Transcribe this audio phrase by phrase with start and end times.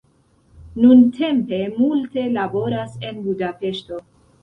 [0.85, 4.07] Nuntempe multe laboras en Budapeŝto.